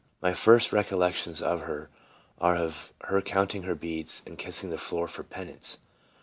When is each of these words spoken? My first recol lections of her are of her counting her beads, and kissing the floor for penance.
My 0.19 0.33
first 0.33 0.71
recol 0.71 0.97
lections 0.97 1.43
of 1.43 1.61
her 1.61 1.91
are 2.39 2.55
of 2.55 2.91
her 3.01 3.21
counting 3.21 3.61
her 3.61 3.75
beads, 3.75 4.23
and 4.25 4.35
kissing 4.35 4.71
the 4.71 4.79
floor 4.79 5.07
for 5.07 5.21
penance. 5.21 5.77